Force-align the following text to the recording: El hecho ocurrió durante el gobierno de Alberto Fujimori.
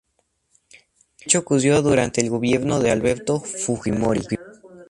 El 1.19 1.27
hecho 1.27 1.37
ocurrió 1.37 1.79
durante 1.83 2.21
el 2.21 2.31
gobierno 2.31 2.79
de 2.79 2.89
Alberto 2.89 3.39
Fujimori. 3.39 4.25